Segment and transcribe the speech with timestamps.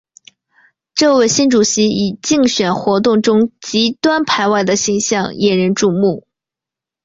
[0.95, 6.25] 这位新主席以竞选活动中极端排外的形象引人注目。